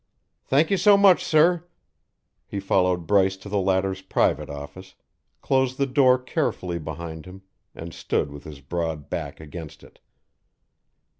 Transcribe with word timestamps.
"Thank 0.47 0.71
you 0.71 0.77
so 0.77 0.97
much, 0.97 1.23
sir." 1.23 1.65
He 2.47 2.59
followed 2.59 3.05
Bryce 3.05 3.37
to 3.37 3.47
the 3.47 3.59
latter's 3.59 4.01
private 4.01 4.49
office, 4.49 4.95
closed 5.43 5.77
the 5.77 5.85
door 5.85 6.17
carefully 6.17 6.79
behind 6.79 7.27
him, 7.27 7.43
and 7.75 7.93
stood 7.93 8.31
with 8.31 8.43
his 8.43 8.61
broad 8.61 9.11
back 9.11 9.39
against 9.39 9.83
it. 9.83 9.99